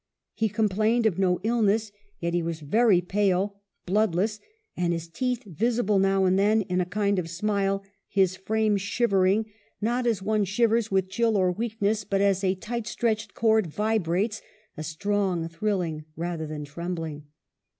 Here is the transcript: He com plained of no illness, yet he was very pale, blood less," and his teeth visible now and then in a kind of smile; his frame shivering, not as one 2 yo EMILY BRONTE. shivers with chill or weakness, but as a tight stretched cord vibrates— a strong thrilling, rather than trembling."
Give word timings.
He 0.33 0.49
com 0.49 0.67
plained 0.67 1.05
of 1.05 1.19
no 1.19 1.39
illness, 1.43 1.91
yet 2.19 2.33
he 2.33 2.41
was 2.41 2.61
very 2.61 3.01
pale, 3.01 3.61
blood 3.85 4.15
less," 4.15 4.39
and 4.75 4.93
his 4.93 5.07
teeth 5.07 5.43
visible 5.43 5.99
now 5.99 6.25
and 6.25 6.39
then 6.39 6.63
in 6.63 6.81
a 6.81 6.87
kind 6.87 7.19
of 7.19 7.29
smile; 7.29 7.83
his 8.07 8.35
frame 8.35 8.77
shivering, 8.77 9.45
not 9.79 10.07
as 10.07 10.19
one 10.23 10.37
2 10.37 10.37
yo 10.37 10.37
EMILY 10.37 10.39
BRONTE. 10.41 10.45
shivers 10.47 10.91
with 10.91 11.09
chill 11.09 11.37
or 11.37 11.51
weakness, 11.51 12.03
but 12.03 12.19
as 12.19 12.43
a 12.43 12.55
tight 12.55 12.87
stretched 12.87 13.35
cord 13.35 13.67
vibrates— 13.67 14.41
a 14.75 14.81
strong 14.81 15.47
thrilling, 15.47 16.05
rather 16.15 16.47
than 16.47 16.65
trembling." 16.65 17.25